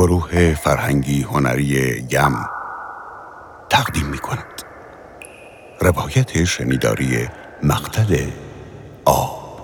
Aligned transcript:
گروه 0.00 0.54
فرهنگی 0.54 1.22
هنری 1.22 2.06
یم 2.10 2.48
تقدیم 3.70 4.06
می 4.06 4.18
کند 4.18 4.62
روایت 5.80 6.44
شنیداری 6.44 7.28
مقتل 7.62 8.30
آب. 9.04 9.60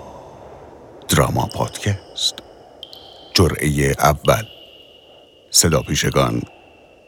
دراما 1.09 1.49
پادکست. 1.55 2.35
جرعه 3.33 3.95
اول. 3.99 4.43
صدا 5.51 5.81
پیشگان 5.81 6.41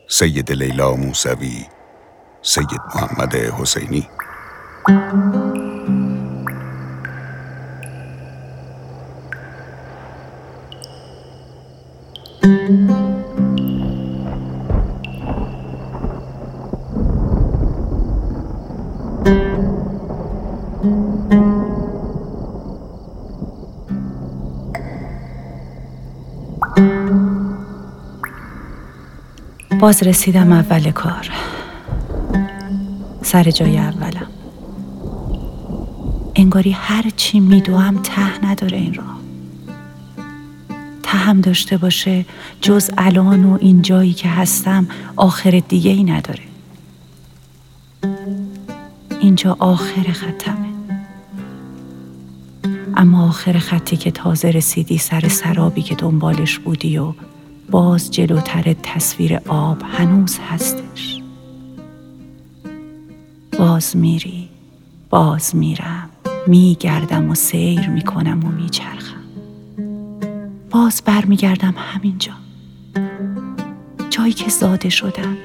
سید 0.08 0.52
لیلا 0.52 0.96
موسوی 0.96 1.66
سید 2.42 2.82
محمد 2.96 3.36
حسینی. 3.36 4.10
باز 29.80 30.04
رسیدم 30.04 30.52
اول 30.52 30.92
کار. 30.92 31.30
سر 33.22 33.44
جای 33.44 33.78
اولم. 33.78 34.28
انگاری 36.36 36.72
هر 36.72 37.06
چی 37.16 37.40
میدوام 37.40 38.02
ته 38.02 38.46
نداره 38.46 38.78
این 38.78 38.94
راه. 38.94 39.20
تهم 41.04 41.42
داشته 41.42 41.78
باشه 41.78 42.26
جز 42.62 42.92
الان 42.98 43.46
و 43.46 43.58
این 43.62 43.82
جایی 43.82 44.14
که 44.14 44.30
هستم 44.30 44.88
آخر 45.16 45.62
دیگه 45.68 45.92
ای 45.92 46.04
نداره. 46.04 46.44
اینجا 49.20 49.56
آخر 49.60 50.12
خطمه. 50.12 50.70
اما 52.98 53.28
آخر 53.28 53.54
خطی 53.60 53.98
که 53.98 54.12
تازه 54.12 54.50
رسیدی 54.50 54.98
سر 54.98 55.28
سرابی 55.28 55.82
که 55.82 55.96
دنبالش 55.96 56.60
بودی 56.60 56.98
و 56.98 57.14
باز 57.72 58.12
جلوتر 58.12 58.76
تصویر 58.84 59.40
آب 59.48 59.82
هنوز 59.84 60.40
هستش. 60.50 61.22
باز 63.60 63.98
میری 63.98 64.50
باز 65.10 65.56
میرم 65.56 66.10
میگردم 66.48 67.30
و 67.30 67.36
سیر 67.36 67.90
می‌کنم 67.90 68.46
و 68.46 68.48
میچرخم. 68.48 69.24
باز 70.70 71.02
برمیگردم 71.06 71.74
همینجا. 71.78 72.34
جایی 74.10 74.34
که 74.34 74.50
زاده 74.50 74.90
شدم. 74.90 75.38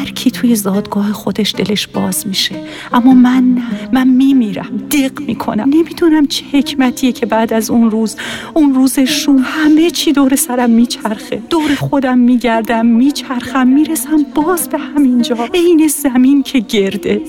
هر 0.00 0.10
کی 0.10 0.30
توی 0.30 0.54
زادگاه 0.54 1.12
خودش 1.12 1.54
دلش 1.54 1.86
باز 1.86 2.26
میشه. 2.26 2.54
اما 2.92 3.14
من 3.14 3.54
نه 3.54 3.88
من 3.92 4.08
میمیرم 4.08 4.76
دق 4.90 5.20
می‌کنم. 5.20 5.68
نمی‌دونم 5.68 6.26
چه 6.26 6.44
حکمتیه 6.52 7.12
که 7.12 7.26
بعد 7.26 7.52
از 7.52 7.70
اون 7.70 7.90
روز 7.90 8.16
اون 8.54 8.74
روز 8.74 8.98
شوم 8.98 9.44
همه 9.44 9.90
چی 9.90 10.12
دور 10.12 10.36
سرم 10.36 10.70
میچرخه. 10.70 11.42
دور 11.50 11.74
خودم 11.74 12.18
میگردم 12.18 12.86
میچرخم 12.86 13.66
می‌رسم 13.66 14.26
باز 14.34 14.68
به 14.68 14.78
همینجا. 14.78 15.36
عین 15.54 15.88
زمین 15.88 16.42
که 16.42 16.58
گرده. 16.58 17.22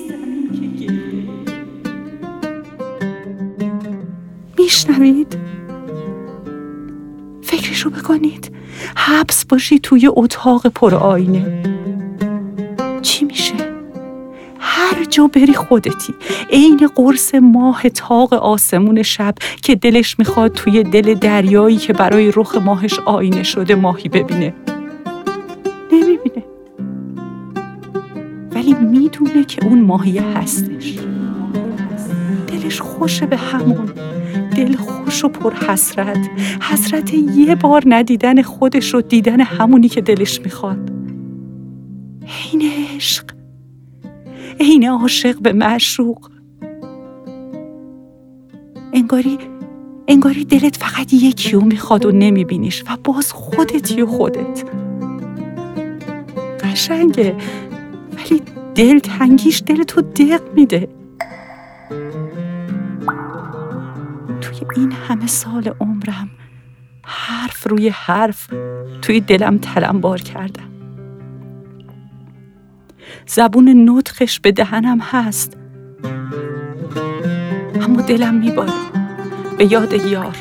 میشنوید؟ 4.58 5.38
فکرشو 7.42 7.90
بکنید. 7.90 8.52
حبس 8.96 9.46
باشی 9.46 9.80
توی 9.80 10.10
اتاق 10.14 10.68
پر 10.68 10.96
آینه 10.96 11.71
چی 13.02 13.26
میشه؟ 13.26 13.54
هر 14.60 15.06
جا 15.10 15.28
بری 15.28 15.54
خودتی 15.54 16.14
عین 16.50 16.90
قرص 16.96 17.36
ماه 17.36 17.90
تاق 17.90 18.34
آسمون 18.34 19.04
شب 19.04 19.36
که 19.64 19.76
دلش 19.76 20.20
می‌خواد 20.20 20.54
توی 20.54 20.84
دل 20.84 21.14
دریایی 21.14 21.78
که 21.78 21.94
برای 21.94 22.32
رخ 22.36 22.56
ماهش 22.56 23.00
آینه 23.00 23.44
شده 23.44 23.76
ماهی 23.76 24.10
ببینه. 24.10 24.54
نمی‌بینه. 25.92 26.44
ولی 28.56 28.74
می‌دونه 28.74 29.44
که 29.44 29.66
اون 29.66 29.82
ماهی 29.82 30.18
هستش. 30.18 31.00
دلش 32.48 32.82
خوشه 32.82 33.26
به 33.26 33.38
همون. 33.38 33.90
دل 34.58 34.76
خوش 34.76 35.24
و 35.24 35.28
پر 35.28 35.54
حسرت. 35.54 36.30
حسرت 36.62 37.14
یه 37.14 37.56
بار 37.56 37.84
ندیدن 37.86 38.42
خودش 38.42 38.94
رو 38.94 39.02
دیدن 39.02 39.42
همونی 39.42 39.90
که 39.90 40.02
دلش 40.02 40.42
می‌خواد. 40.42 41.01
عین 42.32 42.72
عشق 42.96 43.26
عین 44.60 44.90
عاشق 44.90 45.42
به 45.42 45.54
معشوق. 45.54 46.30
انگاری 48.94 49.38
انگاری 50.08 50.46
دلت 50.46 50.76
فقط 50.76 51.14
یکی 51.14 51.52
رو 51.52 51.62
می‌خواد 51.62 52.06
و 52.06 52.12
نمیبینیش 52.12 52.84
و 52.84 52.98
باز 53.04 53.32
خودتی 53.32 54.02
و 54.02 54.06
خودت. 54.06 54.64
قشنگه 56.64 57.36
ولی 58.18 58.42
دل 58.76 59.00
تنگیش 59.00 59.64
دلتو 59.66 60.02
دق 60.02 60.42
میده. 60.56 60.90
توی 64.42 64.58
این 64.76 64.92
همه 64.92 65.28
سال 65.28 65.74
عمرم 65.80 66.30
حرف 67.04 67.68
روی 67.68 67.90
حرف 67.90 68.48
توی 69.02 69.20
دلم 69.20 69.58
تلمبار 69.58 70.22
کردم. 70.22 70.71
زبون 73.34 73.90
نطخش 73.90 74.40
به 74.40 74.52
دهنم 74.52 75.00
هست. 75.00 75.58
اما 77.82 78.02
دلم 78.02 78.34
میباره. 78.34 78.72
به 79.58 79.72
یاد 79.72 79.94
یار. 79.94 80.36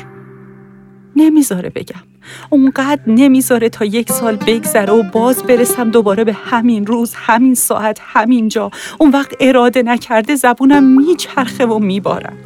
نمی‌ذاره 1.15 1.69
بگم. 1.69 2.01
اونقدر 2.49 3.01
نمی‌ذاره 3.07 3.69
تا 3.69 3.85
یک 3.85 4.11
سال 4.11 4.35
بگذره 4.35 4.93
و 4.93 5.03
باز 5.03 5.43
برسم 5.43 5.91
دوباره 5.91 6.23
به 6.23 6.33
همین 6.33 6.85
روز 6.85 7.13
همین 7.15 7.55
ساعت 7.55 7.99
همین 8.01 8.47
جا. 8.47 8.71
اون 8.99 9.11
وقت 9.11 9.31
اراده 9.39 9.83
نکرده 9.83 10.35
زبونم 10.35 10.83
میچرخه 10.83 11.65
و 11.65 11.79
میبارم. 11.79 12.37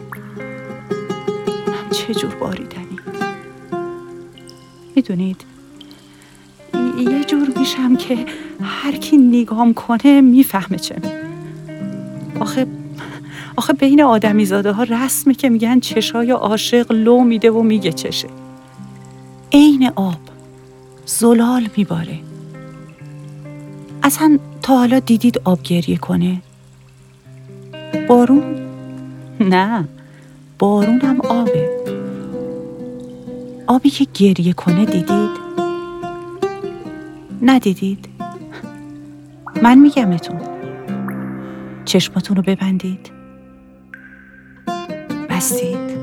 جور 2.22 2.36
باریدنی. 2.36 3.00
می‌دونید 4.96 5.42
یه 7.00 7.24
جور 7.24 7.48
میشم 7.58 7.96
که 7.96 8.26
هر 8.62 8.96
کی 8.96 9.18
نگام 9.18 9.74
کنه 9.74 10.22
می‌فهمه 10.22 10.78
چه 10.78 10.96
آخه 12.40 12.68
آخه 13.56 13.74
بین 13.74 14.02
آدمی 14.02 14.46
زاده 14.46 14.72
ها 14.72 14.84
رسمه 14.84 15.34
که 15.34 15.50
میگن 15.50 15.80
چشای 15.80 16.32
عاشق 16.32 16.92
لو 16.92 17.24
میده 17.24 17.52
و 17.52 17.62
میگه 17.62 17.92
چشه. 17.92 18.28
عین 19.54 19.92
آب 19.96 20.20
زلال 21.06 21.68
میباره. 21.78 22.20
اصلا 24.04 24.40
تا 24.62 24.78
حالا 24.78 25.00
دیدید 25.00 25.42
آب 25.44 25.64
گریه 25.64 25.98
کنه؟ 25.98 26.42
بارون؟ 28.08 28.44
نه 29.40 29.88
بارون 30.60 31.02
هم 31.02 31.22
آبه. 31.22 31.70
آبی 33.68 33.90
که 33.90 34.08
گریه 34.14 34.54
کنه 34.54 34.86
دیدید؟ 34.86 35.46
ندیدید؟ 37.42 38.15
من 39.64 39.80
میگمتون 39.80 40.40
چشماتون 41.86 42.38
رو 42.38 42.44
ببندید. 42.44 43.12
بستید. 45.30 45.96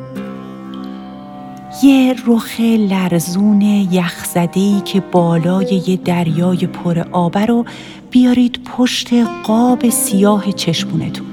یه 1.82 2.14
رخ 2.26 2.60
لرزون 2.60 3.60
یخزدهی 3.62 4.80
که 4.84 5.00
بالای 5.00 5.82
یه 5.86 5.96
دریای 5.96 6.66
پر 6.66 6.98
آبه 7.12 7.46
رو 7.46 7.64
بیارید 8.10 8.60
پشت 8.64 9.08
قاب 9.44 9.88
سیاه 9.88 10.52
چشمونتون. 10.52 11.26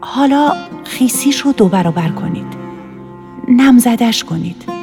حالا 0.00 0.52
خیسیش 0.84 1.40
رو 1.40 1.52
دو 1.52 1.68
برابر 1.68 2.08
کنید. 2.08 2.56
نمزدش 3.48 4.24
کنید. 4.24 4.75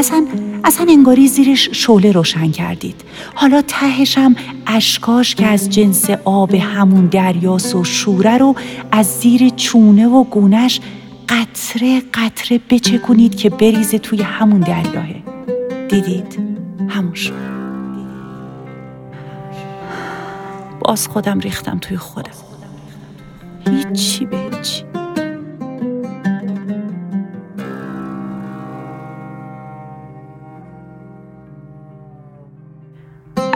اصلا 0.00 0.26
اصلا 0.64 0.86
انگاری 0.90 1.28
زیرش 1.28 1.68
شعله 1.72 2.12
روشن 2.12 2.50
کردید. 2.50 3.04
حالا 3.34 3.62
تهشم 3.62 4.34
اشکاش 4.66 5.34
که 5.34 5.46
از 5.46 5.70
جنس 5.70 6.10
آب 6.24 6.54
همون 6.54 7.06
دریاس 7.06 7.74
و 7.74 7.84
شوره 7.84 8.38
رو 8.38 8.54
از 8.92 9.06
زیر 9.06 9.48
چونه 9.48 10.08
و 10.08 10.24
گونش 10.24 10.80
قطره 11.28 12.02
قطره 12.14 12.60
بچکونید 12.70 13.34
که 13.36 13.50
بریزه 13.50 13.98
توی 13.98 14.22
همون 14.22 14.60
دریاه 14.60 15.06
دیدید؟ 15.88 16.38
همون 16.88 17.14
شد 17.14 17.32
باز 20.80 21.08
خودم 21.08 21.40
ریختم 21.40 21.78
توی 21.78 21.96
خودم. 21.96 22.30
هیچی 23.66 24.26
به 24.26 24.36
هیچی. 24.36 24.99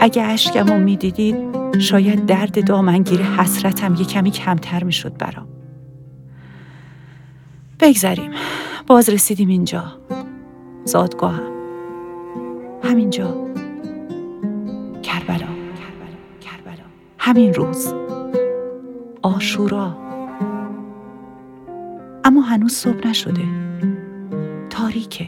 اگه 0.05 0.23
اشکم 0.23 0.67
رو 0.67 0.79
می‌دیدید 0.79 1.35
شاید 1.79 2.25
درد 2.25 2.67
دامنگیر 2.67 3.21
حسرتم 3.21 3.95
یه 3.95 4.05
کمی 4.05 4.31
کمتر 4.31 4.83
می‌شد 4.83 5.17
برام. 5.17 5.47
بگذریم. 7.79 8.31
باز 8.87 9.09
رسیدیم 9.09 9.49
اینجا. 9.49 9.83
زادگاهم. 10.83 11.51
همینجا. 12.83 13.47
کربلا. 15.03 15.47
کربلا. 16.41 16.85
همین 17.17 17.53
روز. 17.53 17.93
آشورا. 19.21 19.97
اما 22.23 22.41
هنوز 22.41 22.73
صبح 22.73 23.07
نشده. 23.07 23.45
تاریکه. 24.69 25.27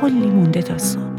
کلی 0.00 0.30
مونده 0.30 0.62
تا 0.62 0.78
صبح. 0.78 1.13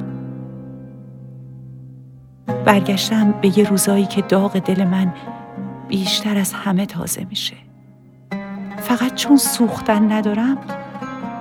برگشتم 2.65 3.31
به 3.31 3.59
یه 3.59 3.69
روزایی 3.69 4.05
که 4.05 4.21
داغ 4.21 4.59
دل 4.59 4.83
من 4.83 5.13
بیشتر 5.87 6.37
از 6.37 6.53
همه 6.53 6.85
تازه 6.85 7.25
میشه. 7.29 7.55
فقط 8.77 9.13
چون 9.13 9.37
سوختن 9.37 10.11
ندارم 10.11 10.57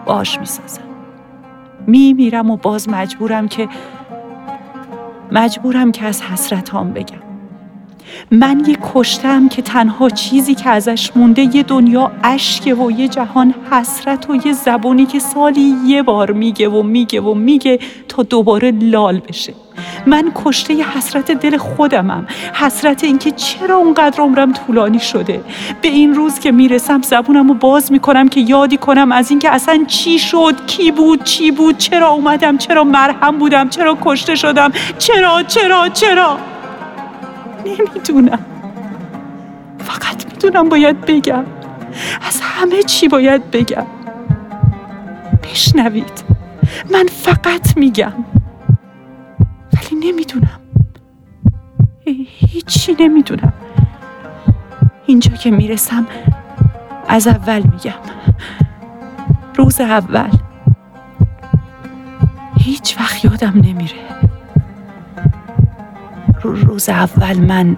باش 0.06 0.38
می‌سازم. 0.38 0.82
میمیرم 1.86 2.50
و 2.50 2.56
باز 2.56 2.88
مجبورم 2.88 3.48
که 3.48 3.68
مجبورم 5.32 5.92
که 5.92 6.04
از 6.06 6.22
حسرتام 6.22 6.92
بگم. 6.92 7.33
من 8.30 8.64
یه 8.66 8.78
کشتم 8.94 9.48
که 9.48 9.62
تنها 9.62 10.10
چیزی 10.10 10.54
که 10.54 10.70
ازش 10.70 11.10
مونده 11.16 11.56
یه 11.56 11.62
دنیا 11.62 12.12
اشک 12.22 12.78
و 12.78 12.90
یه 12.90 13.08
جهان 13.08 13.54
حسرت 13.70 14.30
و 14.30 14.36
یه 14.46 14.52
زبونی 14.52 15.06
که 15.06 15.18
سالی 15.18 15.74
یه 15.86 16.02
بار 16.02 16.32
میگه 16.32 16.68
و 16.68 16.82
میگه 16.82 17.20
و 17.20 17.34
میگه 17.34 17.78
تا 18.08 18.22
دوباره 18.22 18.70
لال 18.70 19.20
بشه. 19.28 19.54
من 20.06 20.32
کشته 20.34 20.74
حسرت 20.74 21.30
دل 21.30 21.56
خودمم. 21.56 22.26
حسرت 22.52 23.04
اینکه 23.04 23.30
چرا 23.30 23.76
اونقدر 23.76 24.20
عمرم 24.22 24.52
طولانی 24.52 24.98
شده. 24.98 25.40
به 25.82 25.88
این 25.88 26.14
روز 26.14 26.38
که 26.38 26.52
می‌رسم 26.52 27.02
زبونم 27.02 27.48
رو 27.48 27.54
باز 27.54 27.92
می‌کنم 27.92 28.28
که 28.28 28.40
یادی 28.40 28.76
کنم 28.76 29.12
از 29.12 29.30
اینکه 29.30 29.50
اصلا 29.50 29.84
چی 29.86 30.18
شد 30.18 30.66
کی 30.66 30.90
بود 30.90 31.24
چی 31.24 31.50
بود 31.50 31.78
چرا 31.78 32.08
اومدم 32.08 32.58
چرا 32.58 32.84
مرهم 32.84 33.38
بودم 33.38 33.68
چرا 33.68 33.98
کشته 34.02 34.34
شدم 34.34 34.72
چرا 34.98 35.42
چرا 35.42 35.88
چرا؟ 35.88 36.53
نمی‌دونم. 37.64 38.38
فقط 39.78 40.26
می‌دونم 40.32 40.68
باید 40.68 41.00
بگم. 41.00 41.44
از 42.28 42.40
همه 42.40 42.82
چی 42.82 43.08
باید 43.08 43.50
بگم. 43.50 43.86
بشنوید. 45.42 46.24
من 46.92 47.06
فقط 47.06 47.76
میگم. 47.76 48.12
ولی 49.72 50.06
نمی‌دونم. 50.10 50.60
هیچی 52.36 52.96
نمی‌دونم. 53.00 53.52
اینجا 55.06 55.32
که 55.32 55.50
می‌رسم 55.50 56.06
از 57.08 57.26
اول 57.26 57.62
میگم. 57.62 58.00
روز 59.56 59.80
اول. 59.80 60.30
هیچ 62.58 62.96
وقت 63.00 63.24
یادم 63.24 63.52
نمیره. 63.56 64.23
روز 66.44 66.88
اول 66.88 67.38
من؟ 67.38 67.76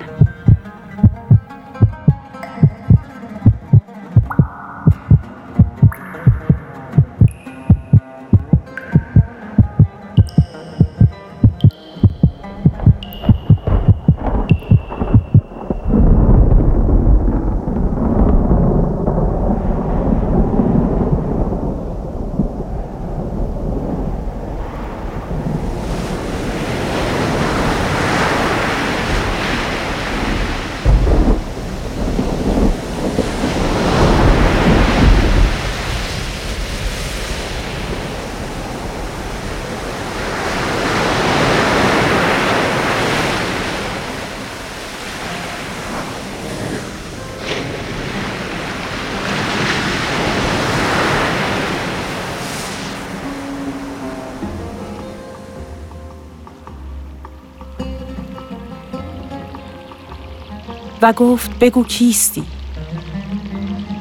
و 61.03 61.13
گفت 61.13 61.59
بگو 61.59 61.85
کیستی؟ 61.85 62.43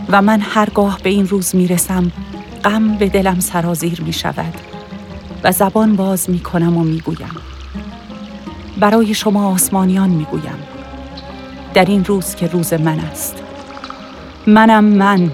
و 0.10 0.22
من 0.22 0.40
هرگاه 0.42 1.00
به 1.04 1.10
این 1.10 1.28
روز 1.28 1.56
می 1.56 1.68
رسم 1.68 2.12
غم 2.64 2.98
به 2.98 3.10
دلم 3.10 3.40
سرازیر 3.40 4.02
می 4.02 4.14
شود 4.14 4.54
و 5.44 5.52
زبان 5.52 5.96
باز 5.96 6.30
می 6.30 6.40
کنم 6.40 6.78
و 6.78 6.84
می 6.84 7.00
گویم 7.00 7.36
برای 8.80 9.14
شما 9.14 9.54
آسمانیان 9.54 10.10
می 10.10 10.26
گویم 10.26 10.64
در 11.74 11.86
این 11.86 12.06
روز 12.06 12.36
که 12.36 12.48
روز 12.48 12.74
من 12.74 13.00
است. 13.00 13.36
منم 14.48 14.84
من 14.84 15.32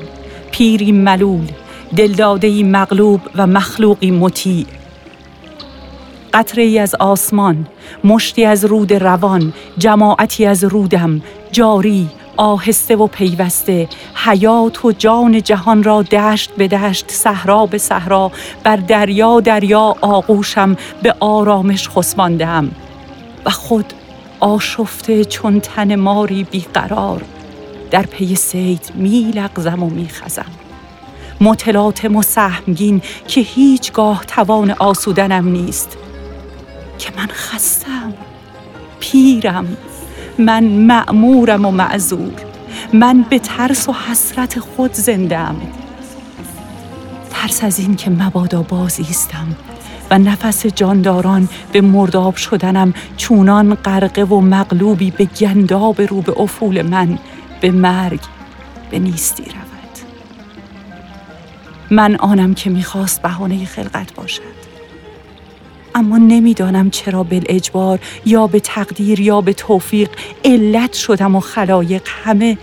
پیری 0.51 0.91
ملول 0.91 1.47
دلدادهی 1.95 2.63
مغلوب 2.63 3.21
و 3.35 3.47
مخلوقی 3.47 4.11
مطیع. 4.11 4.65
قطره 6.33 6.63
ای 6.63 6.79
از 6.79 6.95
آسمان 6.95 7.67
مشتی 8.03 8.45
از 8.45 8.65
رود 8.65 8.93
روان 8.93 9.53
جماعتی 9.77 10.45
از 10.45 10.63
رودم 10.63 11.21
جاری 11.51 12.09
آهسته 12.37 12.95
و 12.95 13.07
پیوسته 13.07 13.87
حیات 14.15 14.85
و 14.85 14.91
جان 14.91 15.41
جهان 15.41 15.83
را 15.83 16.01
دشت 16.01 16.51
به 16.51 16.67
دشت 16.67 17.11
صحرا 17.11 17.65
به 17.65 17.77
صحرا 17.77 18.31
بر 18.63 18.75
دریا 18.75 19.39
دریا 19.39 19.95
آغوشم 20.01 20.77
به 21.03 21.15
آرامش 21.19 21.89
خسماندم 21.89 22.71
و 23.45 23.49
خود 23.49 23.93
آشفته 24.39 25.25
چون 25.25 25.59
تن 25.59 25.95
ماری 25.95 26.43
بیقرار 26.43 27.21
در 27.91 28.03
پی 28.03 28.35
سید 28.35 28.91
می 28.95 29.31
لغزم 29.35 29.83
و 29.83 29.89
می 29.89 30.09
خزم. 30.09 30.51
متلاطم 31.41 32.15
و 32.15 32.21
سهمگین 32.21 33.01
که 33.27 33.41
هیچگاه 33.41 34.25
توان 34.25 34.71
آسودنم 34.71 35.47
نیست. 35.47 35.97
که 36.99 37.11
من 37.17 37.27
خستم 37.27 38.13
پیرم. 38.99 39.77
من 40.45 40.63
معمورم 40.63 41.65
و 41.65 41.71
معذور. 41.71 42.41
من 42.93 43.25
به 43.29 43.39
ترس 43.39 43.89
و 43.89 43.93
حسرت 43.93 44.59
خود 44.59 44.93
زندم 44.93 45.55
ترس 47.29 47.63
از 47.63 47.79
این 47.79 47.95
که 47.95 48.09
مبادا 48.09 48.61
بازیستم 48.61 49.47
و 50.11 50.19
نفس 50.19 50.65
جانداران 50.65 51.49
به 51.71 51.81
مرداب 51.81 52.35
شدنم 52.35 52.93
چونان 53.17 53.75
غرقه 53.75 54.23
و 54.23 54.41
مغلوبی 54.41 55.11
به 55.11 55.25
گنداب 55.25 56.01
رو 56.01 56.21
به 56.21 56.41
افول 56.41 56.81
من 56.81 57.19
به 57.61 57.71
مرگ 57.71 58.19
به 58.91 58.99
نیستی 58.99 59.43
رود. 59.43 59.61
من 61.91 62.15
آنم 62.15 62.53
که 62.53 62.69
می‌خواست 62.69 63.21
بهانه 63.21 63.65
خلقت 63.65 64.13
باشد. 64.13 64.70
اما 65.95 66.17
نمی‌دانم 66.17 66.89
چرا 66.89 67.25
اجبار 67.31 67.99
یا 68.25 68.47
به 68.47 68.59
تقدیر 68.59 69.19
یا 69.19 69.41
به 69.41 69.53
توفیق 69.53 70.09
علت 70.45 70.93
شدم 70.93 71.35
و 71.35 71.39
خلایق 71.39 72.07
همه 72.23 72.57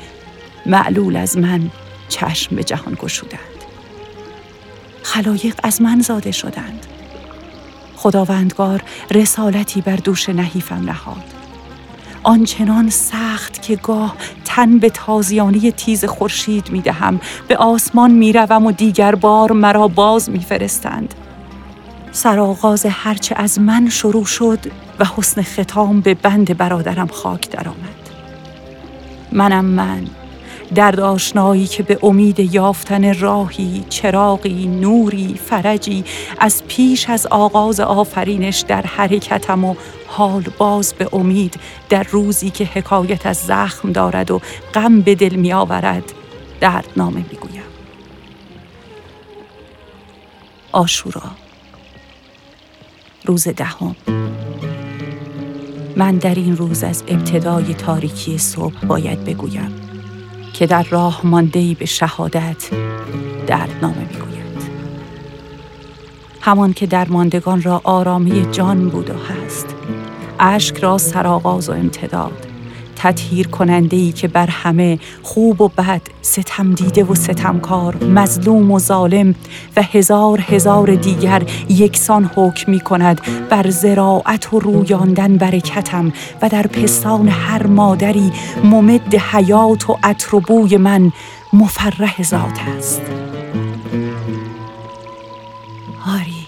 معلول 0.66 1.16
از 1.16 1.38
من 1.38 1.70
چشم 2.08 2.56
به 2.56 2.64
جهان 2.64 2.94
گشودند. 2.94 3.40
خلایق 5.02 5.54
از 5.62 5.82
من 5.82 6.00
زاده 6.00 6.30
شدند. 6.30 6.86
خداوندگار 7.96 8.82
رسالتی 9.10 9.80
بر 9.80 9.96
دوش 9.96 10.28
نحیفم 10.28 10.84
نهاد. 10.84 11.24
آنچنان 12.22 12.90
سخت 12.90 13.62
که 13.62 13.76
گاه 13.76 14.16
تن 14.44 14.78
به 14.78 14.90
تازیانی 14.90 15.72
تیز 15.72 16.04
خورشید 16.04 16.70
می 16.70 16.80
دهم 16.80 17.20
به 17.48 17.56
آسمان 17.56 18.10
می 18.10 18.32
روم 18.32 18.66
و 18.66 18.72
دیگر 18.72 19.14
بار 19.14 19.52
مرا 19.52 19.88
باز 19.88 20.30
می 20.30 20.40
فرستند. 20.40 21.14
سرآغاز 22.18 22.86
هرچه 22.86 23.34
از 23.38 23.60
من 23.60 23.88
شروع 23.88 24.24
شد 24.24 24.58
و 24.98 25.04
حسن 25.16 25.42
ختام 25.42 26.00
به 26.00 26.14
بند 26.14 26.56
برادرم 26.56 27.06
خاک 27.06 27.50
درآمد. 27.50 28.08
منم 29.32 29.64
من 29.64 30.06
درد 30.74 31.00
آشنایی 31.00 31.66
که 31.66 31.82
به 31.82 31.98
امید 32.02 32.54
یافتن 32.54 33.18
راهی 33.18 33.84
چراغی 33.88 34.66
نوری 34.66 35.40
فرجی 35.44 36.04
از 36.38 36.62
پیش 36.68 37.10
از 37.10 37.26
آغاز 37.26 37.80
آفرینش 37.80 38.60
در 38.60 38.82
حرکتم 38.82 39.64
و 39.64 39.74
حال 40.06 40.44
باز 40.58 40.94
به 40.94 41.08
امید 41.12 41.60
در 41.88 42.02
روزی 42.02 42.50
که 42.50 42.64
حکایت 42.64 43.26
از 43.26 43.36
زخم 43.36 43.92
دارد 43.92 44.30
و 44.30 44.40
غم 44.74 45.00
به 45.00 45.14
دل 45.14 45.34
می 45.34 45.52
آورد 45.52 46.04
دردنامه 46.60 47.16
می 47.16 47.38
گویم 47.40 47.62
آشورا 50.72 51.47
روز 53.28 53.48
دهم. 53.48 53.96
من 55.96 56.16
در 56.16 56.34
این 56.34 56.56
روز 56.56 56.84
از 56.84 57.04
ابتدای 57.08 57.74
تاریکی 57.74 58.38
صبح 58.38 58.86
باید 58.86 59.24
بگویم 59.24 59.74
که 60.52 60.66
در 60.66 60.82
راه 60.82 61.20
مانده 61.24 61.74
به 61.74 61.86
شهادت 61.86 62.70
دردنامه 63.46 63.98
می‌گوید. 63.98 64.62
همان 66.40 66.72
که 66.72 66.86
در 66.86 67.08
ماندگان 67.08 67.62
را 67.62 67.80
آرامی 67.84 68.46
جان 68.52 68.88
بود 68.88 69.10
و 69.10 69.14
هست 69.14 69.66
اشک 70.40 70.76
را 70.76 70.98
سرآغاز 70.98 71.68
و 71.68 71.72
امتداد. 71.72 72.47
تطهیر 72.98 73.48
کننده 73.48 74.12
که 74.12 74.28
بر 74.28 74.46
همه 74.46 74.98
خوب 75.22 75.60
و 75.60 75.68
بد 75.68 76.00
ستم 76.22 76.72
دیده 76.72 77.04
و 77.04 77.14
ستمکار 77.14 78.04
مظلوم 78.04 78.70
و 78.70 78.78
ظالم 78.78 79.34
و 79.76 79.82
هزار 79.82 80.40
هزار 80.40 80.94
دیگر 80.94 81.42
یکسان 81.68 82.30
حکم 82.34 82.72
می 82.72 82.80
کند 82.80 83.20
بر 83.50 83.70
زراعت 83.70 84.52
و 84.52 84.58
رویاندن 84.58 85.36
برکتم 85.36 86.12
و 86.42 86.48
در 86.48 86.66
پستان 86.66 87.28
هر 87.28 87.66
مادری 87.66 88.32
ممد 88.64 89.14
حیات 89.14 89.90
و 89.90 89.96
عطر 90.02 90.36
و 90.36 90.40
بوی 90.40 90.76
من 90.76 91.12
مفرح 91.52 92.22
ذات 92.22 92.58
است. 92.78 93.02
آری 96.06 96.46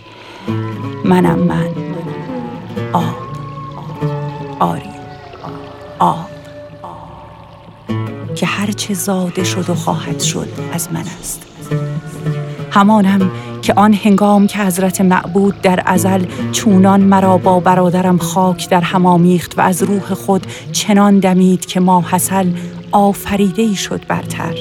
منم 1.05 1.39
من. 1.39 1.91
آب 2.93 3.17
آری 4.61 4.91
آب 5.99 6.30
که 8.35 8.47
هرچه 8.47 8.95
زاده 8.95 9.45
شد 9.45 9.71
و 9.71 9.75
خواهد 9.75 10.21
شد 10.21 10.49
از 10.73 10.89
من 10.93 11.05
است. 11.21 11.43
همانم 12.71 13.31
که 13.63 13.75
آن 13.75 13.93
هنگام 13.95 14.47
که 14.47 14.59
حضرت 14.59 15.01
معبود 15.01 15.61
در 15.61 15.83
ازل 15.87 16.25
چونان 16.53 17.01
مرا 17.01 17.39
با 17.39 17.61
برادرم 17.61 18.19
خاک 18.19 18.69
در 18.69 18.81
هم 18.81 19.07
آمیخت 19.07 19.59
و 19.59 19.61
از 19.61 19.83
روح 19.83 20.15
خود 20.15 20.47
چنان 20.73 21.19
دمید 21.19 21.67
که 21.67 21.81
ما 21.81 22.05
حسل 22.11 22.51
آفریده 22.93 23.63
ای 23.63 23.75
شد 23.75 24.07
برتر. 24.09 24.55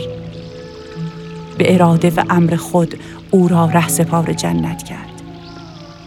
به 1.57 1.73
اراده 1.73 2.09
و 2.09 2.23
امر 2.29 2.55
خود 2.55 2.95
او 3.31 3.47
را 3.47 3.65
ره 3.65 3.87
سپار 3.87 4.33
جنت 4.33 4.83
کرد. 4.83 5.09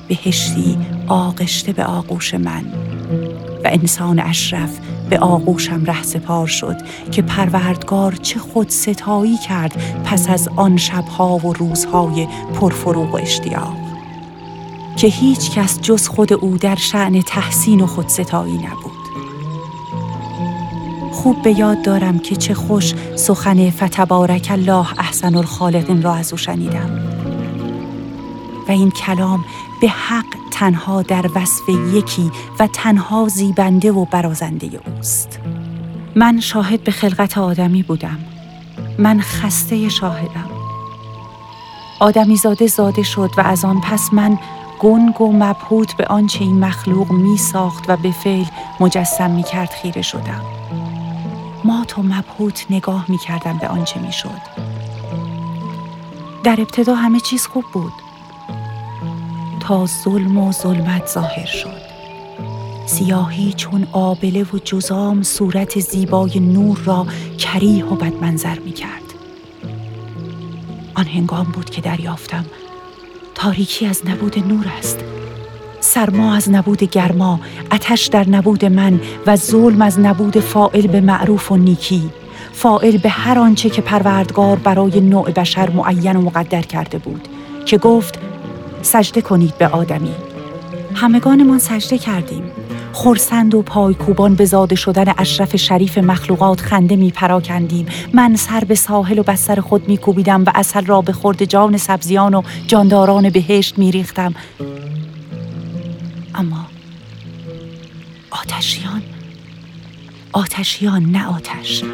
بهشتی 0.08 0.78
آغشته 1.08 1.72
به 1.72 1.84
آغوش 1.84 2.34
من 2.34 2.64
و 3.64 3.68
انسان 3.68 4.20
اشرف 4.20 4.78
به 5.12 5.18
آغوشم 5.18 5.84
ره 5.84 6.02
سپار 6.02 6.46
شد 6.46 6.76
که 7.10 7.22
پروردگار 7.22 8.12
چه 8.12 8.38
خود 8.38 8.68
ستایی 8.68 9.38
کرد 9.48 10.02
پس 10.04 10.30
از 10.30 10.48
آن 10.56 10.76
شبها 10.76 11.36
و 11.36 11.52
روزهای 11.52 12.28
پرفروغ 12.54 13.14
و 13.14 13.16
اشتیاق. 13.16 13.76
که 14.96 15.06
هیچ 15.06 15.50
کس 15.50 15.80
جز 15.80 16.08
خود 16.08 16.32
او 16.32 16.56
در 16.56 16.74
شعن 16.74 17.22
تحسین 17.22 17.80
و 17.80 17.86
خود 17.86 18.08
ستایی 18.08 18.58
نبود. 18.58 18.92
خوب 21.12 21.42
به 21.42 21.58
یاد 21.58 21.82
دارم 21.82 22.18
که 22.18 22.36
چه 22.36 22.54
خوش 22.54 22.94
سخن 23.16 23.70
فتبارک 23.70 24.48
الله 24.50 24.86
احسن 24.98 25.34
الخالقین 25.34 26.02
را 26.02 26.14
از 26.14 26.32
او 26.32 26.38
شنیدم. 26.38 26.90
و 28.68 28.70
این 28.70 28.90
کلام 28.90 29.44
به 29.80 29.88
حق 29.88 30.41
تنها 30.52 31.02
در 31.02 31.30
وصف 31.34 31.68
یکی 31.68 32.30
و 32.58 32.66
تنها 32.66 33.28
زیبنده 33.28 33.92
و 33.92 34.04
برازنده 34.04 34.80
اوست. 34.86 35.38
من 36.16 36.40
شاهد 36.40 36.84
به 36.84 36.92
خلقت 36.92 37.38
آدمی 37.38 37.82
بودم. 37.82 38.18
من 38.98 39.20
خسته 39.20 39.88
شاهدم. 39.88 40.50
آدمی 42.00 42.36
زاده 42.36 42.66
زاده 42.66 43.02
شد 43.02 43.30
و 43.36 43.40
از 43.40 43.64
آن 43.64 43.80
پس 43.80 44.08
من 44.12 44.38
گنگ 44.80 45.20
و 45.20 45.32
مبهوت 45.32 45.96
به 45.96 46.06
آنچه 46.06 46.44
این 46.44 46.64
مخلوق 46.64 47.12
می 47.12 47.36
ساخت 47.36 47.84
و 47.88 47.96
به 47.96 48.10
فعل 48.10 48.44
مجسم 48.80 49.30
می 49.30 49.42
کرد 49.42 49.70
خیره 49.70 50.02
شدم. 50.02 50.42
مات 51.64 51.98
و 51.98 52.02
مبهوت 52.02 52.66
نگاه 52.70 53.04
می 53.08 53.18
کردم 53.18 53.58
به 53.58 53.68
آنچه 53.68 54.00
می 54.00 54.12
شد 54.12 54.62
در 56.44 56.60
ابتدا 56.60 56.94
همه 56.94 57.20
چیز 57.20 57.46
خوب 57.46 57.64
بود. 57.72 57.92
تا 59.62 59.86
ظلم 60.04 60.38
و 60.38 60.52
ظلمت 60.52 61.06
ظاهر 61.06 61.46
شد. 61.46 61.82
سیاهی 62.86 63.52
چون 63.52 63.86
آبله 63.92 64.42
و 64.42 64.58
جزام 64.64 65.22
صورت 65.22 65.80
زیبای 65.80 66.40
نور 66.40 66.78
را 66.84 67.06
کریه 67.38 67.84
و 67.84 67.94
بدمنظر 67.94 68.58
می 68.58 68.72
کرد. 68.72 69.02
آن 70.94 71.04
هنگام 71.04 71.44
بود 71.44 71.70
که 71.70 71.80
دریافتم. 71.80 72.44
تاریکی 73.34 73.86
از 73.86 74.02
نبود 74.06 74.38
نور 74.48 74.66
است. 74.78 74.98
سرما 75.80 76.34
از 76.34 76.50
نبود 76.50 76.82
گرما 76.82 77.40
اتش 77.72 78.06
در 78.06 78.28
نبود 78.28 78.64
من 78.64 79.00
و 79.26 79.36
ظلم 79.36 79.82
از 79.82 80.00
نبود 80.00 80.40
فائل 80.40 80.86
به 80.86 81.00
معروف 81.00 81.52
و 81.52 81.56
نیکی. 81.56 82.10
فائل 82.52 82.96
به 82.96 83.08
هر 83.08 83.38
آنچه 83.38 83.70
که 83.70 83.82
پروردگار 83.82 84.56
برای 84.56 85.00
نوع 85.00 85.30
بشر 85.30 85.70
معین 85.70 86.16
و 86.16 86.20
مقدر 86.20 86.62
کرده 86.62 86.98
بود 86.98 87.28
که 87.66 87.78
گفت 87.78 88.31
سجده 88.82 89.20
کنید 89.20 89.58
به 89.58 89.68
آدمی. 89.68 90.14
همگانمان 90.94 91.58
سجده 91.58 91.98
کردیم. 91.98 92.42
خورسند 92.92 93.54
و 93.54 93.62
پایکوبان 93.62 94.34
به 94.34 94.44
زاده 94.44 94.74
شدن 94.74 95.14
اشرف 95.18 95.56
شریف 95.56 95.98
مخلوقات 95.98 96.60
خنده 96.60 96.96
می 96.96 97.10
پراکندیم. 97.10 97.86
من 98.14 98.36
سر 98.36 98.64
به 98.64 98.74
ساحل 98.74 99.18
و 99.18 99.22
بستر 99.22 99.60
خود 99.60 99.88
می 99.88 99.96
کوبیدم 99.96 100.44
و 100.44 100.52
اصل 100.54 100.86
را 100.86 101.00
به 101.00 101.12
خورد 101.12 101.44
جان 101.44 101.76
سبزیان 101.76 102.34
و 102.34 102.42
جانداران 102.66 103.30
بهشت 103.30 103.78
می 103.78 103.92
ریختم. 103.92 104.34
اما 106.34 106.66
آتشیان 108.30 109.02
آتشیان 110.32 111.02
نه 111.02 111.26
آتش. 111.26 111.84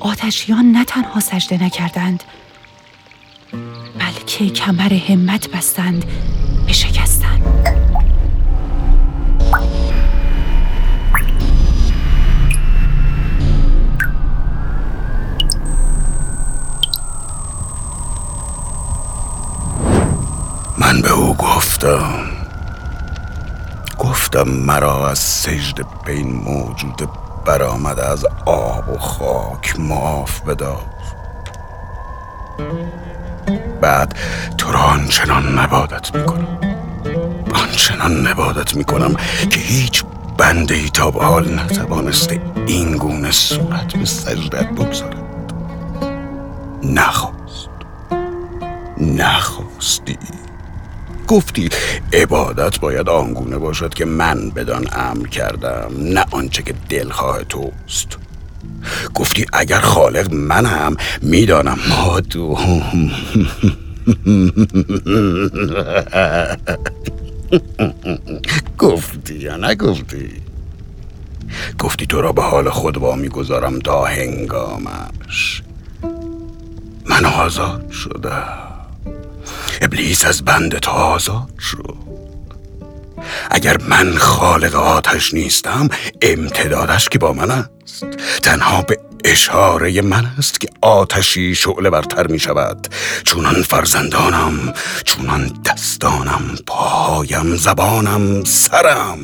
آتشیان 0.00 0.72
نه 0.72 0.84
تنها 0.84 1.20
سجده 1.20 1.64
نکردند 1.64 2.22
که 4.38 4.50
کمر 4.50 4.92
همت 4.92 5.50
بستند 5.50 6.04
بشکستند. 6.68 7.42
من 20.78 21.02
به 21.02 21.12
او 21.12 21.34
گفتم. 21.34 22.24
گفتم 23.98 24.48
مرا 24.48 25.08
از 25.08 25.18
سجد 25.18 25.86
به 26.04 26.12
این 26.12 26.32
موجود 26.32 27.08
برآمده 27.46 28.06
از 28.06 28.26
آب 28.46 28.88
و 28.88 28.98
خاک 28.98 29.80
معاف 29.80 30.40
بدار. 30.40 30.84
بعد 33.80 34.14
تو 34.58 34.72
را 34.72 34.80
آنچنان 34.80 35.58
نبادت 35.58 36.14
می‌کنم. 36.14 36.58
آنچنان 37.54 38.26
نبادت 38.26 38.76
می‌کنم 38.76 39.14
که 39.50 39.60
هیچ 39.60 40.04
بنده 40.38 40.74
ای 40.74 40.88
تا 40.88 41.10
به 41.10 41.24
حال 41.24 41.54
نتوانسته 41.54 42.40
این 42.66 42.96
گونه 42.96 43.30
صورت 43.30 43.96
به 43.96 44.04
سجدت 44.04 44.68
بگذارد. 44.70 45.52
نخواست. 46.82 47.68
نخواستی. 49.00 50.18
گفتی 51.28 51.68
عبادت 52.12 52.80
باید 52.80 53.08
آنگونه 53.08 53.58
باشد 53.58 53.94
که 53.94 54.04
من 54.04 54.50
بدان 54.50 54.88
امر 54.92 55.26
کردم 55.26 55.90
نه 55.98 56.24
آنچه 56.30 56.62
که 56.62 56.74
دلخواه 56.88 57.44
توست. 57.44 58.18
گفتی 59.14 59.46
اگر 59.52 59.80
خالق 59.80 60.32
منم 60.32 60.96
می‌دانم 61.22 61.78
ما 61.88 62.20
تو 62.20 62.58
گفتی 68.78 69.34
یا 69.34 69.56
نگفتی؟ 69.56 70.30
گفتی 71.78 72.06
تو 72.06 72.20
را 72.20 72.32
به 72.32 72.42
حال 72.42 72.70
خود 72.70 72.98
با 72.98 73.16
می‌گذارم 73.16 73.78
تا 73.78 74.04
هنگامش. 74.04 75.62
من 77.06 77.24
آزاد 77.24 77.90
شدم. 77.90 78.58
ابلیس 79.80 80.24
از 80.24 80.44
بند 80.44 80.78
تو 80.78 80.90
آزاد 80.90 81.58
شد. 81.58 82.07
اگر 83.50 83.76
من 83.88 84.16
خالق 84.16 84.74
آتش 84.74 85.34
نیستم 85.34 85.88
امتدادش 86.22 87.08
که 87.08 87.18
با 87.18 87.32
من 87.32 87.50
است. 87.50 88.04
تنها 88.42 88.82
به 88.82 88.98
اشاره 89.24 90.02
من 90.02 90.26
است 90.38 90.60
که 90.60 90.68
آتشی 90.82 91.54
شعله 91.54 91.90
برتر 91.90 92.26
می 92.26 92.38
شود. 92.38 92.88
چونان 93.24 93.62
فرزندانم 93.62 94.72
چونان 95.04 95.52
دستانم 95.64 96.58
پایم 96.66 97.56
زبانم 97.56 98.44
سرم. 98.44 99.18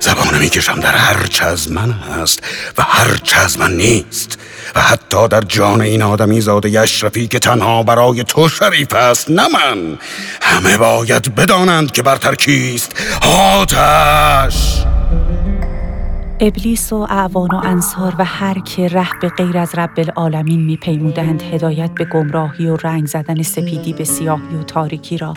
زبانه 0.00 0.38
می‌کشم 0.38 0.80
در 0.80 0.96
هر 0.96 1.26
چه 1.26 1.44
از 1.44 1.70
من 1.72 1.90
هست 1.90 2.40
و 2.78 2.82
هر 2.82 3.16
چه 3.16 3.36
از 3.36 3.58
من 3.58 3.76
نیست. 3.76 4.38
و 4.74 4.80
حتی 4.80 5.28
در 5.28 5.40
جان 5.40 5.80
این 5.80 6.02
آدمی 6.02 6.40
زاده 6.40 6.80
اشرفی 6.80 7.28
که 7.28 7.38
تنها 7.38 7.82
برای 7.82 8.24
تو 8.24 8.48
شریف 8.48 8.94
است 8.94 9.30
نه 9.30 9.42
من. 9.48 9.98
همه 10.42 10.78
باید 10.78 11.34
بدانند 11.34 11.92
که 11.92 12.02
برتر 12.02 12.34
کیست 12.34 12.92
آتش. 13.22 14.84
ابلیس 16.40 16.92
و 16.92 16.96
اعوان 16.96 17.48
و 17.50 17.60
انصار 17.64 18.14
و 18.18 18.24
هر 18.24 18.58
که 18.58 18.88
ره 18.88 19.08
به 19.20 19.28
غیر 19.28 19.58
از 19.58 19.74
رب 19.74 19.90
العالمین 19.96 20.60
میپیمودند 20.60 21.42
هدایت 21.42 21.90
به 21.94 22.04
گمراهی 22.04 22.66
و 22.66 22.76
رنگ 22.76 23.06
زدن 23.06 23.42
سپیدی 23.42 23.92
به 23.92 24.04
سیاهی 24.04 24.56
و 24.60 24.62
تاریکی 24.62 25.18
را 25.18 25.34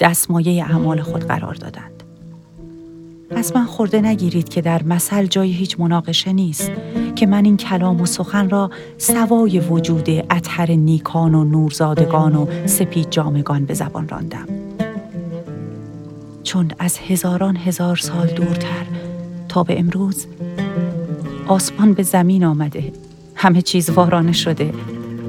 دستمایه 0.00 0.64
اعمال 0.64 1.02
خود 1.02 1.24
قرار 1.24 1.54
دادند. 1.54 2.02
از 3.36 3.56
من 3.56 3.64
خورده 3.64 4.00
نگیرید 4.00 4.48
که 4.48 4.60
در 4.60 4.82
مثل 4.82 5.26
جای 5.26 5.52
هیچ 5.52 5.80
مناقشه 5.80 6.32
نیست. 6.32 6.70
که 7.22 7.26
من 7.26 7.44
این 7.44 7.56
کلام 7.56 8.00
و 8.00 8.06
سخن 8.06 8.50
را 8.50 8.70
سوای 8.98 9.60
وجود 9.60 10.10
اطهر 10.30 10.70
نیکان 10.70 11.34
و 11.34 11.44
نورزادگان 11.44 12.36
و 12.36 12.46
سپید 12.66 13.10
جامگان 13.10 13.64
به 13.64 13.74
زبان 13.74 14.08
راندم. 14.08 14.46
چون 16.42 16.70
از 16.78 16.98
هزاران 16.98 17.56
هزار 17.56 17.96
سال 17.96 18.26
دورتر 18.26 18.86
تا 19.48 19.62
به 19.62 19.78
امروز 19.78 20.26
آسمان 21.46 21.92
به 21.92 22.02
زمین 22.02 22.44
آمده 22.44 22.92
همه 23.34 23.62
چیز 23.62 23.90
وارانه 23.90 24.32
شده 24.32 24.72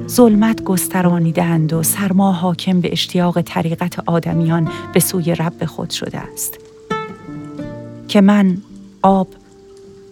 ظلمت 0.08 0.62
گسترانیدند 0.62 1.72
و 1.72 1.82
سرما 1.82 2.32
حاکم 2.32 2.80
به 2.80 2.92
اشتیاق 2.92 3.40
طریقت 3.40 3.98
آدمیان 4.06 4.68
به 4.94 5.00
سوی 5.00 5.34
رب 5.34 5.64
خود 5.64 5.90
شده 5.90 6.18
است. 6.18 6.58
که 8.08 8.20
من 8.20 8.58
آب 9.02 9.28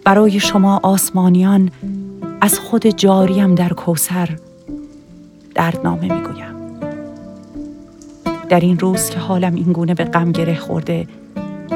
برای 0.05 0.39
شما 0.39 0.79
آسمانیان 0.83 1.71
از 2.41 2.59
خود 2.59 2.87
جاریم 2.87 3.55
در 3.55 3.69
کوسر 3.69 4.29
دردنامه 5.55 6.13
می‌گویم. 6.13 6.53
در 8.49 8.59
این 8.59 8.79
روز 8.79 9.09
که 9.09 9.19
حالم 9.19 9.55
این 9.55 9.73
گونه 9.73 9.93
به 9.93 10.03
غم 10.03 10.31
گره 10.31 10.55
خورده 10.55 11.07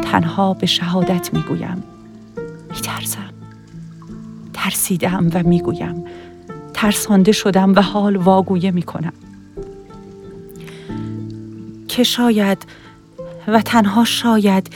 تنها 0.03 0.53
به 0.53 0.65
شهادت 0.65 1.33
می‌گویم. 1.33 1.83
میترسم. 2.69 3.33
ترسیدم 4.53 5.29
و 5.33 5.43
می‌گویم. 5.43 6.03
ترسانده 6.73 7.31
شدم 7.31 7.75
و 7.75 7.81
حال 7.81 8.15
واگویه 8.15 8.71
می‌کنم. 8.71 9.13
که 11.87 12.03
شاید 12.03 12.65
و 13.47 13.61
تنها 13.61 14.05
شاید 14.05 14.69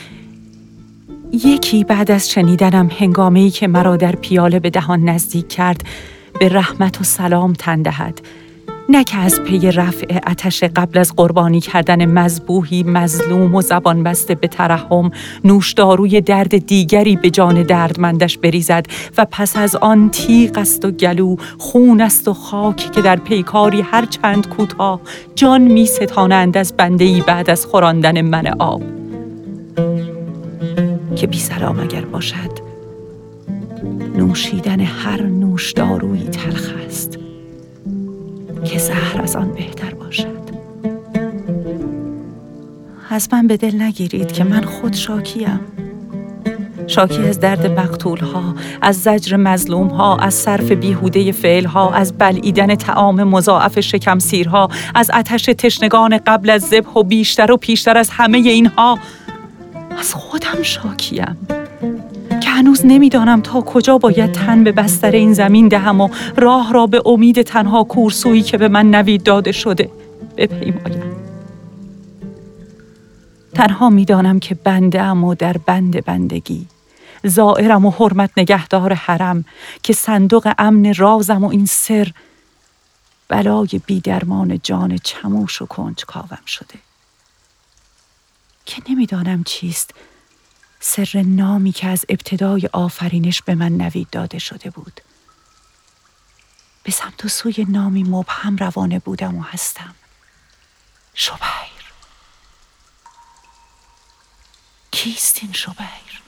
یکی 1.33 1.83
بعد 1.83 2.11
از 2.11 2.29
شنیدنم 2.29 2.89
هنگامه 2.99 3.39
ای 3.39 3.49
که 3.49 3.67
مرا 3.67 3.97
در 3.97 4.15
پیاله 4.15 4.59
به 4.59 4.69
دهان 4.69 5.09
نزدیک 5.09 5.47
کرد 5.47 5.83
به 6.39 6.49
رحمت 6.49 7.01
و 7.01 7.03
سلام 7.03 7.53
تن 7.53 7.81
دهد. 7.81 8.21
نه 8.89 9.03
که 9.03 9.17
از 9.17 9.41
پی 9.41 9.71
رفع 9.71 10.19
اتش 10.27 10.63
قبل 10.63 10.99
از 10.99 11.15
قربانی 11.15 11.61
کردن 11.61 12.05
مذبوحی 12.05 12.83
مظلوم 12.83 13.55
و 13.55 13.61
زبان 13.61 14.03
بسته 14.03 14.35
به 14.35 14.47
ترحم 14.47 15.11
نوشداروی 15.43 16.21
درد 16.21 16.65
دیگری 16.65 17.15
به 17.15 17.29
جان 17.29 17.63
دردمندش 17.63 18.37
بریزد 18.37 18.85
و 19.17 19.25
پس 19.31 19.57
از 19.57 19.75
آن 19.75 20.09
تیغ 20.09 20.57
است 20.57 20.85
و 20.85 20.91
گلو 20.91 21.35
خون 21.57 22.01
است 22.01 22.27
و 22.27 22.33
خاک 22.33 22.91
که 22.91 23.01
در 23.01 23.15
پیکاری 23.15 23.81
هر 23.81 24.05
چند 24.05 24.49
کوتاه 24.49 25.01
جان 25.35 25.61
می 25.61 25.85
ستانند 25.85 26.57
از 26.57 26.73
بنده 26.77 27.21
بعد 27.21 27.49
از 27.49 27.65
خوراندن 27.65 28.21
من 28.21 28.47
آب. 28.59 29.00
که 31.15 31.27
بی 31.27 31.39
سلام 31.39 31.79
اگر 31.79 32.05
باشد 32.05 32.71
نوشیدن 34.15 34.79
هر 34.79 35.21
نوش 35.21 35.71
دارویی 35.71 36.23
تلخ 36.23 36.73
است 36.85 37.17
که 38.63 38.79
زهر 38.79 39.21
از 39.21 39.35
آن 39.35 39.51
بهتر 39.51 39.93
باشد. 39.93 40.41
از 43.09 43.29
من 43.33 43.47
به 43.47 43.57
دل 43.57 43.81
نگیرید 43.81 44.31
که 44.31 44.43
من 44.43 44.61
خود 44.61 44.93
شاکیم. 44.93 45.59
شاکی 46.87 47.21
از 47.21 47.39
درد 47.39 47.79
مقتول 47.79 48.19
ها، 48.19 48.55
از 48.81 49.01
زجر 49.01 49.37
مظلوم 49.37 49.87
ها، 49.87 50.17
از 50.17 50.33
صرف 50.33 50.71
بیهوده 50.71 51.31
فعل 51.31 51.65
ها، 51.65 51.93
از 51.93 52.17
بلعیدن 52.17 52.75
تعام 52.75 53.23
مضاعف 53.23 53.79
شکم 53.79 54.19
سیرها، 54.19 54.69
از 54.95 55.11
آتش 55.11 55.45
تشنگان 55.45 56.17
قبل 56.17 56.49
از 56.49 56.61
ذبح 56.61 56.93
و 56.93 57.03
بیشتر 57.03 57.51
و 57.51 57.57
پیشتر 57.57 57.97
از 57.97 58.09
همه 58.09 58.37
اینها. 58.37 58.99
از 59.99 60.13
خودم 60.13 60.61
شاکیم. 60.61 61.47
که 62.41 62.49
هنوز 62.49 62.81
نمی‌دانم 62.85 63.41
تا 63.41 63.61
کجا 63.61 63.97
باید 63.97 64.31
تن 64.31 64.63
به 64.63 64.71
بستر 64.71 65.11
این 65.11 65.33
زمین 65.33 65.67
دهم 65.67 66.01
و 66.01 66.09
راه 66.37 66.73
را 66.73 66.87
به 66.87 67.01
امید 67.05 67.41
تنها 67.41 67.83
کورسویی 67.83 68.41
که 68.41 68.57
به 68.57 68.67
من 68.67 68.95
نوید 68.95 69.23
داده 69.23 69.51
شده 69.51 69.89
بپیمایم. 70.37 71.01
تنها 73.53 73.89
می‌دانم 73.89 74.39
که 74.39 74.55
بنده 74.55 75.03
و 75.03 75.35
در 75.35 75.57
بند 75.57 76.05
بندگی 76.05 76.67
زائرم 77.23 77.85
و 77.85 77.91
حرمت 77.91 78.29
نگهدار 78.37 78.93
حرم 78.93 79.45
که 79.83 79.93
صندوق 79.93 80.53
امن 80.57 80.93
رازم 80.93 81.43
و 81.43 81.49
این 81.49 81.65
سر 81.65 82.11
بلای 83.27 83.81
بیدرمان 83.85 84.59
جان 84.63 84.97
چموش 84.97 85.61
و 85.61 85.65
کنج 85.65 86.05
کاوم 86.05 86.45
شده. 86.45 86.90
که 88.71 88.81
نمی‌دانم 88.89 89.43
چیست. 89.43 89.93
سر 90.79 91.23
نامی 91.25 91.71
که 91.71 91.87
از 91.87 92.05
ابتدای 92.09 92.69
آفرینش 92.73 93.41
به 93.41 93.55
من 93.55 93.71
نوید 93.71 94.09
داده 94.09 94.39
شده 94.39 94.69
بود. 94.69 95.01
به 96.83 96.91
سمت 96.91 97.25
و 97.25 97.29
سوی 97.29 97.65
نامی 97.69 98.03
مبهم 98.03 98.57
روانه 98.57 98.99
بودم 98.99 99.35
و 99.35 99.41
هستم. 99.41 99.95
شبیر. 101.13 101.91
کیست 104.91 105.39
این 105.41 105.53
شبیر؟ 105.53 106.21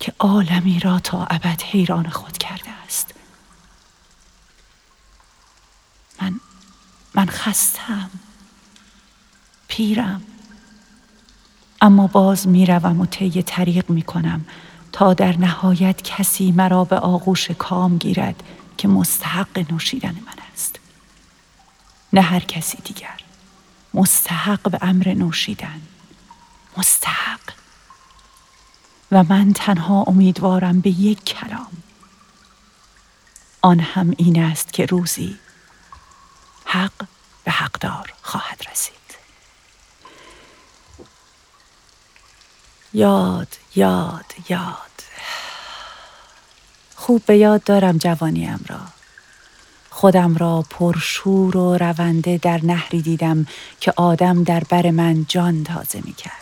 که 0.00 0.12
عالمی 0.18 0.80
را 0.80 0.98
تا 0.98 1.24
ابد 1.24 1.62
حیران 1.62 2.08
خود 2.08 2.38
کرده 2.38 2.70
است. 2.70 3.14
من 6.22 6.40
من 7.14 7.26
خستم. 7.26 8.10
پیرم. 9.68 10.31
اما 11.82 12.06
باز 12.06 12.48
می‌روم 12.48 13.00
و 13.00 13.06
طی 13.06 13.42
طریق 13.42 13.90
می 13.90 14.02
کنم 14.02 14.44
تا 14.92 15.14
در 15.14 15.36
نهایت 15.36 16.02
کسی 16.02 16.52
مرا 16.52 16.84
به 16.84 16.98
آغوش 16.98 17.50
کام 17.50 17.98
گیرد 17.98 18.42
که 18.76 18.88
مستحق 18.88 19.72
نوشیدن 19.72 20.16
من 20.26 20.42
است. 20.52 20.80
نه 22.12 22.20
هر 22.20 22.40
کسی 22.40 22.78
دیگر. 22.84 23.20
مستحق 23.94 24.70
به 24.70 24.78
امر 24.82 25.14
نوشیدن. 25.14 25.80
مستحق. 26.76 27.40
و 29.12 29.22
من 29.22 29.52
تنها 29.52 30.02
امیدوارم 30.02 30.80
به 30.80 30.90
یک 30.90 31.24
کلام. 31.24 31.72
آن 33.62 33.80
هم 33.80 34.14
این 34.16 34.42
است 34.42 34.72
که 34.72 34.86
روزی 34.86 35.38
حق 36.64 37.06
به 37.44 37.50
حقدار 37.50 38.12
خواهد 38.22 38.62
رسید. 38.72 39.01
یاد 42.94 43.48
یاد 43.76 44.24
یاد 44.48 44.76
خوب 46.96 47.22
به 47.26 47.36
یاد 47.36 47.64
دارم 47.64 47.98
جوانیم 47.98 48.64
را 48.68 48.80
خودم 49.90 50.36
را 50.36 50.64
پرشور 50.70 51.56
و 51.56 51.76
رونده 51.76 52.38
در 52.42 52.60
نهری 52.62 53.02
دیدم 53.02 53.46
که 53.80 53.92
آدم 53.96 54.44
در 54.44 54.62
بر 54.68 54.90
من 54.90 55.26
جان 55.28 55.64
تازه 55.64 56.00
می 56.04 56.12
کرد. 56.12 56.32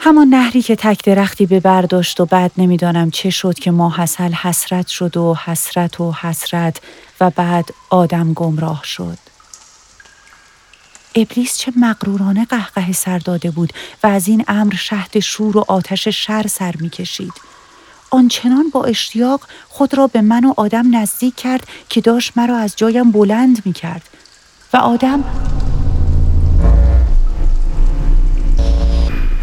همان 0.00 0.28
نهری 0.28 0.62
که 0.62 0.76
تک 0.76 1.04
درختی 1.04 1.46
به 1.46 1.60
برداشت 1.60 2.20
و 2.20 2.26
بعد 2.26 2.52
نمی‌دانم 2.58 3.10
چه 3.10 3.30
شد 3.30 3.54
که 3.54 3.70
ما 3.70 3.94
حسل 3.96 4.32
حسرت 4.32 4.86
شد 4.86 5.16
و 5.16 5.34
حسرت 5.34 6.00
و 6.00 6.12
حسرت 6.12 6.80
و 7.20 7.30
بعد 7.30 7.70
آدم 7.90 8.32
گمراه 8.32 8.84
شد. 8.84 9.18
ابلیس 11.20 11.58
چه 11.58 11.72
مغرورانه 11.76 12.44
قهقه 12.44 12.92
سر 12.92 13.18
داده 13.18 13.50
بود 13.50 13.72
و 14.02 14.06
از 14.06 14.28
این 14.28 14.44
امر 14.48 14.74
شهد 14.74 15.18
شور 15.18 15.56
و 15.56 15.64
آتش 15.68 16.08
شر 16.08 16.46
سر 16.46 16.74
می‌کشید. 16.80 17.32
آنچنان 18.10 18.70
با 18.72 18.84
اشتیاق 18.84 19.40
خود 19.68 19.94
را 19.94 20.06
به 20.06 20.20
من 20.20 20.44
و 20.44 20.54
آدم 20.56 20.96
نزدیک 20.96 21.36
کرد 21.36 21.66
که 21.88 22.00
داشت 22.00 22.32
مرا 22.36 22.56
از 22.56 22.76
جایم 22.76 23.12
بلند 23.12 23.62
می 23.64 23.72
کرد 23.72 24.02
و 24.72 24.76
آدم 24.76 25.24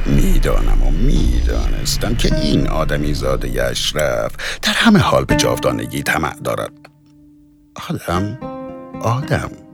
می‌دانم 0.06 0.84
و 0.84 0.92
می‌دانستم 0.92 2.16
که 2.16 2.40
این 2.40 2.68
آدمی 2.68 3.14
زاده 3.14 3.64
اشرف 3.64 4.32
در 4.62 4.74
همه 4.74 5.00
حال 5.00 5.26
به 5.26 5.36
جاودانگی 5.36 6.04
طمع 6.04 6.36
دارد. 6.44 6.72
آدم 7.90 8.38
آدم. 9.02 9.65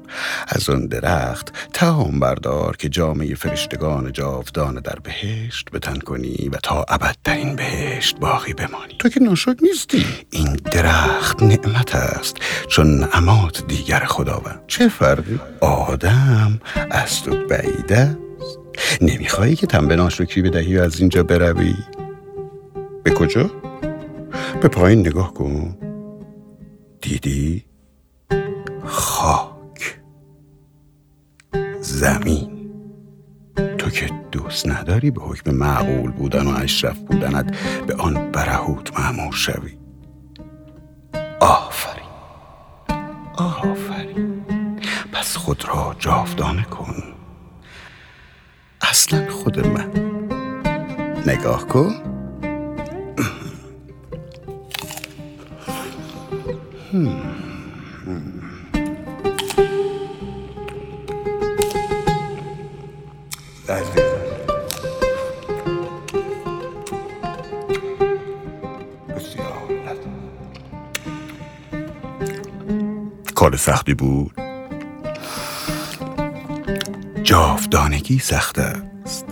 از 0.48 0.70
آن 0.70 0.88
درخت 0.88 1.54
تهام 1.74 2.20
بردار 2.20 2.78
که 2.78 2.90
جامعه 2.90 3.36
فرشتگان 3.36 4.12
جاودان 4.12 4.76
در 4.76 5.00
بهشت 5.04 5.70
بتن 5.72 6.00
کنی 6.00 6.50
و 6.54 6.58
تا 6.64 6.86
ابد 6.90 7.16
در 7.24 7.36
این 7.36 7.56
بهشت 7.56 8.20
باقی 8.20 8.54
بمانی. 8.54 8.96
تو 9.00 9.10
که 9.10 9.20
ناشک 9.20 9.56
نیستی. 9.62 10.06
این 10.30 10.54
درخت 10.54 11.44
نعمت 11.44 11.96
است 11.96 12.38
چون 12.68 13.00
نعمات 13.00 13.68
دیگر 13.68 14.00
خداوند. 14.00 14.62
چه 14.68 14.88
فرقی؟ 14.88 15.40
آدم 15.62 16.62
از 16.92 17.24
تو 17.24 17.48
بعید 17.48 17.94
است. 17.94 18.18
نمیخوایی 19.02 19.56
که 19.56 19.68
تن 19.68 19.88
به 19.88 19.96
ناشکری 19.96 20.42
بدهی 20.42 20.78
و 20.78 20.82
از 20.82 21.00
اینجا 21.00 21.24
بروی؟ 21.24 21.76
به 23.04 23.12
کجا؟ 23.12 23.52
به 24.62 24.68
پایین 24.68 25.00
نگاه 25.00 25.34
کن. 25.34 25.78
دیدی؟ 27.02 27.66
خاک 28.86 29.51
زمین. 31.82 32.72
تو 33.78 33.90
که 33.90 34.10
دوست 34.32 34.68
نداری 34.68 35.12
به 35.12 35.22
حکم 35.22 35.52
معقول 35.52 36.12
بودن 36.12 36.48
و 36.48 36.58
اشرف 36.58 37.00
بودنت 37.00 37.58
به 37.88 37.96
آن 37.96 38.32
برهوت 38.32 39.00
معمور 39.00 39.34
شوی. 39.34 39.78
آفرین. 41.40 42.10
آفرین. 43.38 44.46
پس 45.12 45.38
خود 45.38 45.66
را 45.68 45.96
جاودانه 46.00 46.64
کن. 46.64 47.04
اصلا 48.82 49.30
خود 49.30 49.68
من. 49.68 49.92
نگاه 51.28 51.68
کن. 51.68 52.12
کار 73.52 73.58
سختی 73.58 73.94
بود؟ 73.94 74.32
جاودانگی 77.24 78.20
سخت 78.20 78.60
است. 78.60 79.26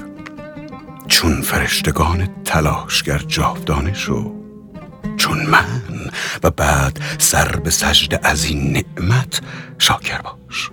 چون 1.07 1.41
فرشتگان 1.41 2.29
تلاشگر 2.45 3.17
جاودانه 3.17 3.93
شو 3.93 4.35
چون 5.17 5.45
من 5.45 6.11
و 6.43 6.51
بعد 6.51 6.99
سر 7.17 7.55
به 7.55 7.69
سجده 7.69 8.19
از 8.23 8.45
این 8.45 8.73
نعمت 8.73 9.41
شاکر 9.77 10.21
باش. 10.21 10.71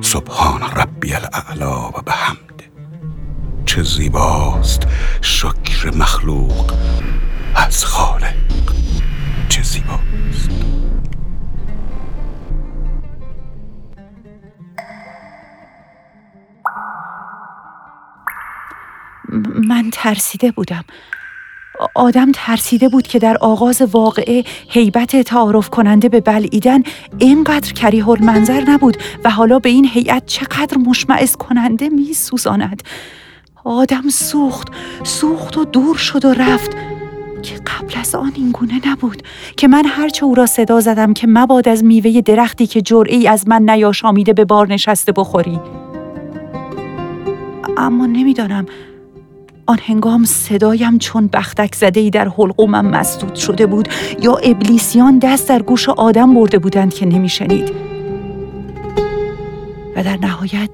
سبحان 0.00 0.62
ربی 0.62 1.14
الاعلا 1.14 1.88
و 1.88 2.02
به 2.04 2.12
حمد 2.12 2.62
چه 3.66 3.82
زیباست 3.82 4.82
شکر 5.20 5.94
مخلوق 5.94 6.72
از 7.54 7.84
خالق. 7.84 8.34
چه 9.48 9.62
زیباست 9.62 10.15
من 19.66 19.90
ترسیده 19.92 20.50
بودم 20.50 20.84
آدم 21.94 22.32
ترسیده 22.32 22.88
بود 22.88 23.06
که 23.06 23.18
در 23.18 23.36
آغاز 23.36 23.82
واقعه 23.82 24.44
هیبت 24.68 25.16
تعارف 25.16 25.70
کننده 25.70 26.08
به 26.08 26.20
بلعیدن 26.20 26.82
اینقدر 27.18 27.72
کریه 27.72 28.22
منظر 28.22 28.64
نبود 28.68 28.96
و 29.24 29.30
حالا 29.30 29.58
به 29.58 29.68
این 29.68 29.84
هیئت 29.84 30.26
چقدر 30.26 30.78
مشمعز 30.78 31.36
کننده 31.36 31.88
می 31.88 32.12
سوزاند. 32.12 32.82
آدم 33.64 34.08
سوخت 34.08 34.68
سوخت 35.04 35.56
و 35.56 35.64
دور 35.64 35.96
شد 35.96 36.24
و 36.24 36.34
رفت 36.34 36.70
که 37.42 37.54
قبل 37.54 38.00
از 38.00 38.14
آن 38.14 38.32
این 38.34 38.50
گونه 38.50 38.88
نبود 38.88 39.22
که 39.56 39.68
من 39.68 39.84
هرچه 39.86 40.24
او 40.24 40.34
را 40.34 40.46
صدا 40.46 40.80
زدم 40.80 41.12
که 41.14 41.26
مباد 41.26 41.68
از 41.68 41.84
میوه 41.84 42.20
درختی 42.20 42.66
که 42.66 42.82
جرعی 42.82 43.28
از 43.28 43.48
من 43.48 43.70
نیاشامیده 43.70 44.32
به 44.32 44.44
بار 44.44 44.68
نشسته 44.68 45.12
بخوری 45.12 45.60
اما 47.76 48.06
نمی‌دانم 48.06 48.66
آن 49.66 49.78
هنگام 49.86 50.24
صدایم 50.24 50.98
چون 50.98 51.26
بختک 51.26 51.74
زده 51.74 52.00
ای 52.00 52.10
در 52.10 52.28
حلقومم 52.28 52.86
مسدود 52.86 53.34
شده 53.34 53.66
بود 53.66 53.88
یا 54.22 54.36
ابلیسیان 54.36 55.18
دست 55.18 55.48
در 55.48 55.62
گوش 55.62 55.88
آدم 55.88 56.34
برده 56.34 56.58
بودند 56.58 56.94
که 56.94 57.06
نمیشنید. 57.06 57.72
و 59.96 60.02
در 60.02 60.16
نهایت 60.16 60.70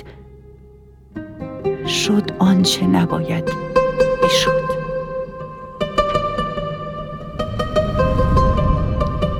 شد 1.87 2.31
آنچه 2.39 2.87
نباید 2.87 3.53
می‌شد. 4.23 4.73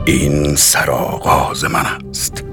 این 0.05 0.57
سرآغاز 0.57 1.65
من 1.65 1.87
است. 2.11 2.52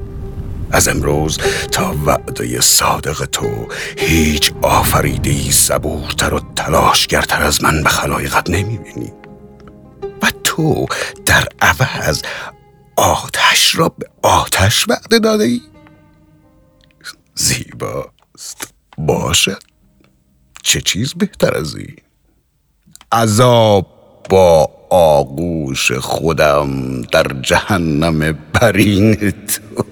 از 0.72 0.88
امروز 0.88 1.38
تا 1.72 1.96
وعده 2.06 2.62
صادق 2.62 3.26
تو 3.26 3.68
هیچ 3.98 4.52
آفریده 4.62 5.52
صبورتر 5.52 6.34
و 6.34 6.40
تلاشگرتر 6.56 7.44
از 7.44 7.64
من 7.64 7.84
به 7.84 7.90
خلایقت 7.90 8.50
نمی‌بینی. 8.50 9.14
و 10.22 10.32
تو 10.44 10.86
در 11.26 11.48
عوض 11.62 12.22
آتش 12.96 13.76
را 13.76 13.90
به 13.90 14.06
آتش 14.22 14.90
وعده 14.90 15.20
داده 15.20 15.44
ای 15.44 15.62
زیباست. 17.36 18.74
باشد. 18.98 19.64
چه 20.64 20.82
چیز 20.82 21.14
بهتر 21.14 21.58
از 21.58 21.76
این؟ 21.76 21.96
عذاب 23.12 23.88
با 24.30 24.72
آغوش 24.90 25.92
خودم 25.92 27.02
در 27.02 27.28
جهنم 27.42 28.32
برین 28.54 29.32
تو. 29.32 29.84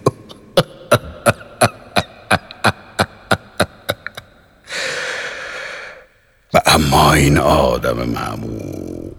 اما 6.78 7.14
این 7.14 7.38
آدم 7.38 8.10
معمور. 8.10 9.14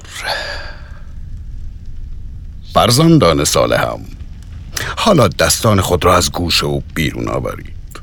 فرزندان 2.74 3.44
هم 3.56 4.00
حالا 4.96 5.28
دستان 5.28 5.80
خود 5.80 6.04
را 6.04 6.16
از 6.16 6.32
گوش 6.32 6.64
او 6.64 6.82
بیرون 6.94 7.28
آورید. 7.28 8.00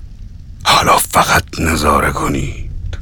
حالا 0.63 0.97
فقط 0.97 1.43
نظاره 1.59 2.11
کنید. 2.11 2.97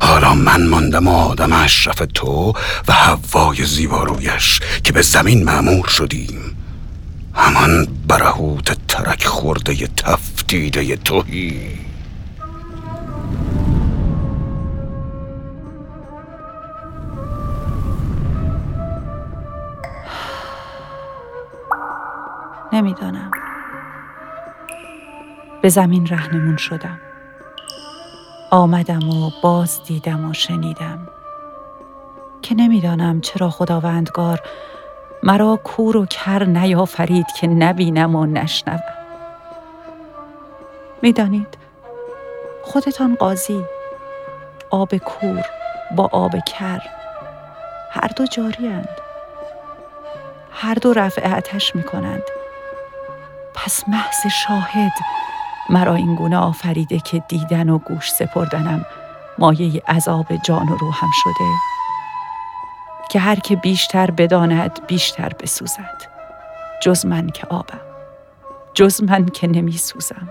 حالا 0.00 0.34
من 0.34 0.66
ماندم 0.66 1.08
آدم 1.08 1.52
اشرف 1.52 2.02
تو 2.14 2.52
و 2.88 2.92
هوای 2.92 3.64
زیبارویش 3.64 4.60
که 4.84 4.92
به 4.92 5.02
زمین 5.02 5.44
معمور 5.44 5.88
شدیم. 5.88 6.56
همان 7.34 7.88
برهوت 8.08 8.76
ترک 8.88 9.24
خورده 9.24 9.86
تفتیده 9.86 10.96
توهی 10.96 11.87
نمی‌دانم. 22.72 23.30
به 25.62 25.68
زمین 25.68 26.06
رهنمون 26.06 26.56
شدم. 26.56 27.00
آمدم 28.50 29.08
و 29.08 29.30
باز 29.42 29.80
دیدم 29.84 30.30
و 30.30 30.34
شنیدم 30.34 31.08
که 32.42 32.54
نمی‌دانم 32.54 33.20
چرا 33.20 33.50
خداوندگار 33.50 34.40
مرا 35.22 35.58
کور 35.64 35.96
و 35.96 36.06
کر 36.06 36.44
نیافرید 36.44 37.26
که 37.40 37.46
نبینم 37.46 38.16
و 38.16 38.26
نشنوم. 38.26 38.80
می‌دانید 41.02 41.58
خودتان 42.62 43.14
قاضی 43.14 43.64
آب 44.70 44.96
کور 44.96 45.44
با 45.96 46.08
آب 46.12 46.32
کر. 46.46 46.82
هر 47.90 48.08
دو 48.16 48.26
جاریند 48.26 48.88
هر 50.52 50.74
دو 50.74 50.92
رفع 50.92 51.36
آتش 51.36 51.76
می 51.76 51.82
کنند 51.82 52.22
پس 53.64 53.88
محض 53.88 54.26
شاهد 54.26 54.92
مرا 55.70 55.94
این 55.94 56.14
گونه 56.14 56.36
آفریده 56.36 57.00
که 57.00 57.22
دیدن 57.28 57.68
و 57.68 57.78
گوش 57.78 58.12
سپردنم 58.12 58.86
مایه 59.38 59.82
عذاب 59.88 60.26
جان 60.36 60.68
و 60.68 60.76
روحم 60.76 61.10
شده. 61.22 61.44
که 63.10 63.18
هر 63.18 63.34
که 63.34 63.56
بیشتر 63.56 64.10
بداند 64.10 64.86
بیشتر 64.86 65.32
بسوزد. 65.40 66.02
جز 66.82 67.06
من 67.06 67.26
که 67.26 67.46
آبم. 67.46 67.80
جز 68.74 69.02
من 69.02 69.26
که 69.26 69.46
نمی 69.46 69.72
سوزم 69.72 70.28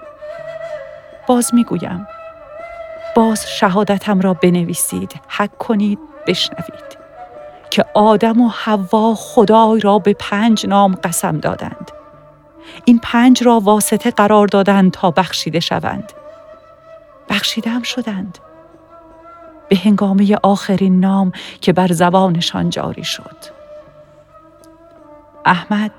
باز 1.28 1.54
می 1.54 1.64
گویم 1.64 2.08
باز 3.16 3.48
شهادتم 3.48 4.22
را 4.22 4.34
بنویسید. 4.34 5.22
حک 5.28 5.58
کنید 5.58 6.00
بشنوید. 6.28 6.98
که 7.70 7.86
آدم 7.94 8.42
و 8.42 8.50
حوا 8.50 9.16
خدای 9.16 9.80
را 9.80 10.00
به 10.00 10.14
پنج 10.14 10.66
نام 10.66 10.96
قسم 10.96 11.38
دادند. 11.38 11.92
این 12.86 13.00
پنج 13.04 13.44
را 13.44 13.60
واسطه 13.60 14.12
قرار 14.12 14.48
دادند 14.48 14.92
تا 14.92 15.12
بخشیده 15.12 15.60
شوند. 15.60 16.14
بخشیده 17.30 17.70
هم 17.70 17.84
شدند. 17.84 18.38
به 19.70 19.78
هنگامه 19.84 20.38
آخرین 20.44 21.00
نام 21.00 21.32
که 21.62 21.74
بر 21.74 21.88
زبانشان 21.92 22.70
جاری 22.70 23.04
شد. 23.04 23.38
احمد 25.46 25.92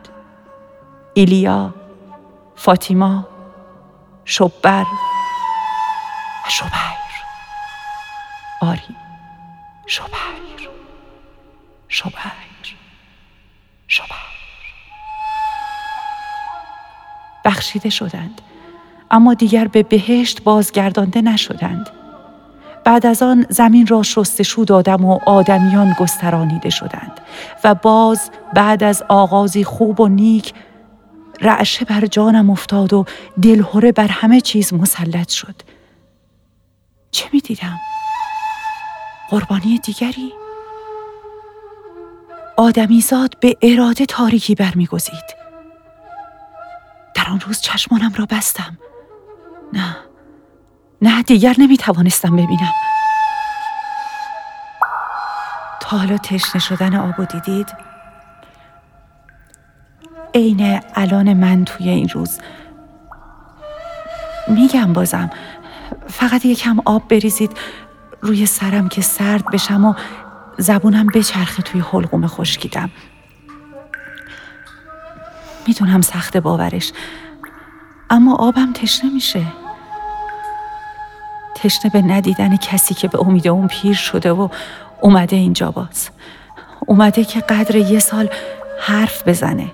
ایلیا 1.15 1.75
فاطیما 2.57 3.27
شبر 4.25 4.87
و 6.47 6.51
شبیر. 6.51 6.73
آری 8.63 8.97
شبیر. 9.87 10.69
شبیر. 11.89 12.33
شبیر. 13.89 14.38
بخشیده 17.49 17.91
شدند 17.91 18.41
اما 19.11 19.35
دیگر 19.35 19.69
به 19.69 19.83
بهشت 19.83 20.43
بازگردانده 20.43 21.23
نشدند 21.23 21.91
بعد 22.85 23.07
از 23.07 23.23
آن 23.23 23.47
زمین 23.49 23.87
را 23.87 24.03
شستشو 24.03 24.65
دادم 24.65 25.05
و 25.05 25.19
آدمیان 25.27 25.97
گسترانیده 26.01 26.71
شدند 26.71 27.21
و 27.65 27.75
باز 27.75 28.31
بعد 28.55 28.85
از 28.85 29.05
آغازی 29.09 29.65
خوب 29.65 30.01
و 30.01 30.09
نیک 30.09 30.55
رعشه 31.41 31.85
بر 31.85 32.07
جانم 32.07 32.51
افتاد 32.51 32.93
و 32.93 33.05
دلهوره 33.43 33.93
بر 33.93 34.09
همه 34.09 34.41
چیز 34.41 34.75
مسلط 34.75 35.29
شد 35.29 35.55
چه 37.11 37.29
می 37.33 37.41
دیدم؟ 37.41 37.79
قربانی 39.31 39.79
دیگری؟ 39.79 40.33
آدمیزاد 42.57 43.39
به 43.41 43.57
اراده 43.63 44.07
تاریکی 44.07 44.55
برمیگزید 44.55 45.38
در 47.19 47.31
آن 47.31 47.41
روز 47.41 47.61
چشمانم 47.61 48.13
را 48.17 48.27
بستم. 48.31 48.79
نه 49.73 49.97
نه 51.03 51.23
دیگر 51.23 51.55
نمی 51.59 51.77
توانستم 51.77 52.37
ببینم. 52.37 52.73
تا 55.81 55.97
حالا 55.99 56.19
تشنه 56.19 56.61
شدن 56.61 56.97
آب 56.97 57.25
دیدید؟ 57.25 57.75
عین 60.35 60.81
الان 60.95 61.33
من 61.33 61.65
توی 61.65 61.89
این 61.89 62.09
روز. 62.09 62.39
میگم 64.49 64.93
بازم 64.93 65.31
فقط 66.09 66.45
یکم 66.45 66.81
آب 66.85 67.09
بریزید 67.09 67.59
روی 68.21 68.47
سرم 68.47 68.89
که 68.89 69.03
سرد 69.03 69.45
بشم 69.45 69.85
و 69.85 69.95
زبونم 70.59 71.07
بچرخه 71.07 71.63
توی 71.63 71.81
حلقوم 71.81 72.27
خشکیدم. 72.27 72.91
می‌دونم 75.69 76.01
سخت 76.01 76.37
باورش. 76.37 76.93
اما 78.11 78.35
آبم 78.35 78.73
تشنه 78.73 79.11
میشه. 79.11 79.47
تشنه 81.55 81.91
به 81.91 82.03
ندیدن 82.03 82.57
کسی 82.57 82.95
که 82.95 83.09
به 83.09 83.21
امید 83.21 83.49
اون 83.49 83.67
پیر 83.67 83.95
شده 83.95 84.33
و 84.33 84.49
اومده 85.01 85.37
اینجا 85.37 85.71
باز. 85.71 86.11
اومده 86.87 87.25
که 87.25 87.41
قدر 87.41 87.77
یه 87.77 87.99
سال 87.99 88.31
حرف 88.81 89.29
بزنه. 89.29 89.73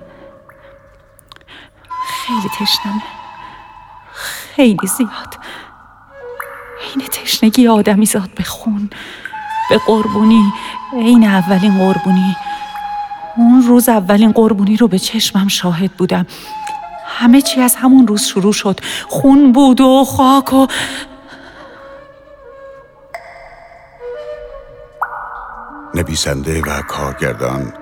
خیلی 2.06 2.48
تشنمه 2.48 3.02
خیلی 4.56 4.86
زیاد. 4.86 5.38
این 6.94 7.06
تشنگی 7.06 7.68
آدمی 7.68 8.06
زاد 8.06 8.34
به 8.34 8.42
خون 8.42 8.90
به 9.70 9.78
قربونی 9.86 10.52
این 10.92 11.24
اولین 11.24 11.78
قربونی. 11.78 12.36
اون 13.36 13.62
روز 13.62 13.88
اولین 13.88 14.32
قربونی 14.32 14.76
رو 14.76 14.88
به 14.88 14.98
چشمم 14.98 15.48
شاهد 15.48 15.92
بودم. 15.92 16.26
همه 17.06 17.42
چی 17.42 17.60
از 17.60 17.76
همون 17.76 18.06
روز 18.06 18.22
شروع 18.22 18.52
شد. 18.52 18.80
خون 19.08 19.52
بود 19.52 19.80
و 19.80 20.04
خاک 20.04 20.52
و 20.52 20.66
نویسنده 25.94 26.62
و 26.62 26.82
کارگردان 26.82 27.72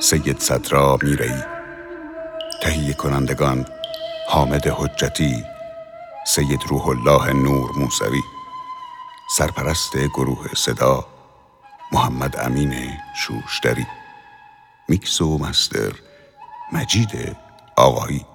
سید 0.00 0.40
صدرا 0.40 0.98
میرئی 1.02 1.42
تهیه 2.62 2.92
کنندگان 2.92 3.66
حامد 4.28 4.66
حجتی 4.66 5.44
سید 6.26 6.60
روح 6.68 6.88
الله 6.88 7.32
نور 7.32 7.70
موسوی 7.78 8.20
سرپرست 9.36 9.96
گروه 9.96 10.46
صدا 10.56 11.06
محمد 11.92 12.36
امین 12.36 12.74
شوشتری. 13.16 13.86
میکس 14.88 15.20
و 15.20 15.38
مستر 15.38 15.92
مجید 16.72 17.36
آقایی 17.76 18.26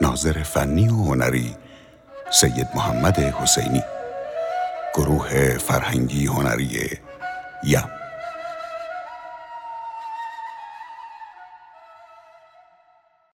ناظر 0.00 0.42
فنی 0.42 0.88
و 0.88 1.04
هنری 1.04 1.56
سید 2.32 2.68
محمد 2.74 3.18
حسینی 3.18 3.82
گروه 4.94 5.58
فرهنگی 5.58 6.26
هنری 6.26 6.98
یم. 7.64 8.01